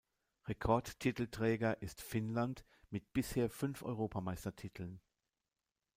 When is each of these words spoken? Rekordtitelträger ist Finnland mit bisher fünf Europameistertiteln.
Rekordtitelträger 0.47 1.83
ist 1.83 2.01
Finnland 2.01 2.65
mit 2.89 3.13
bisher 3.13 3.51
fünf 3.51 3.83
Europameistertiteln. 3.83 4.99